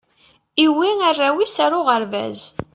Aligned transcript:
iwwi 0.63 0.89
arraw 1.09 1.37
is 1.45 1.55
ar 1.65 1.71
uɣerbaz 1.79 2.39